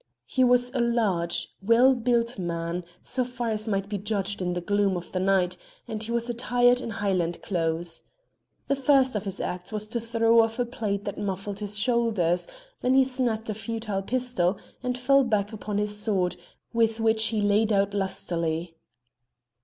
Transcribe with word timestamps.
He 0.25 0.43
was 0.43 0.71
a 0.73 0.79
large, 0.81 1.53
well 1.61 1.93
built 1.93 2.39
man, 2.39 2.83
so 3.03 3.23
far 3.23 3.51
as 3.51 3.67
might 3.67 3.87
be 3.87 3.99
judged 3.99 4.41
in 4.41 4.53
the 4.53 4.59
gloom 4.59 4.97
of 4.97 5.11
the 5.11 5.19
night, 5.19 5.57
and 5.87 6.01
he 6.01 6.11
was 6.11 6.27
attired 6.27 6.81
in 6.81 6.89
Highland 6.89 7.39
clothes. 7.43 8.01
The 8.65 8.75
first 8.75 9.15
of 9.15 9.25
his 9.25 9.39
acts 9.39 9.71
was 9.71 9.87
to 9.89 9.99
throw 9.99 10.41
off 10.41 10.57
a 10.57 10.65
plaid 10.65 11.05
that 11.05 11.19
muffled 11.19 11.59
his 11.59 11.77
shoulders; 11.77 12.47
then 12.81 12.95
he 12.95 13.03
snapped 13.03 13.51
a 13.51 13.53
futile 13.53 14.01
pistol, 14.01 14.57
and 14.81 14.97
fell 14.97 15.23
back 15.23 15.53
upon 15.53 15.77
his 15.77 15.95
sword, 15.95 16.35
with 16.73 16.99
which 16.99 17.25
he 17.25 17.39
laid 17.39 17.71
out 17.71 17.93
lustily. 17.93 18.73